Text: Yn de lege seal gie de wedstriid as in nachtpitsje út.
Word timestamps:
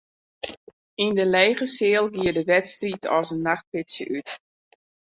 Yn 1.03 1.13
de 1.19 1.25
lege 1.35 1.65
seal 1.75 2.05
gie 2.15 2.33
de 2.37 2.43
wedstriid 2.51 3.03
as 3.17 3.29
in 3.35 3.43
nachtpitsje 3.47 4.03
út. 4.17 4.29